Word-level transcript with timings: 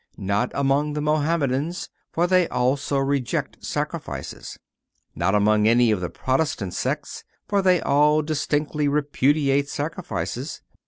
Not 0.17 0.51
among 0.55 0.93
the 0.93 0.99
Mohammedans; 1.01 1.87
for 2.11 2.25
they 2.25 2.47
also 2.47 2.97
reject 2.97 3.63
sacrifices. 3.63 4.57
Not 5.13 5.35
among 5.35 5.67
any 5.67 5.91
of 5.91 6.01
the 6.01 6.09
Protestant 6.09 6.73
sects; 6.73 7.23
for 7.47 7.61
they 7.61 7.81
all 7.81 8.23
distinctly 8.23 8.87
repudiate 8.87 9.69
sacrifices. 9.69 10.63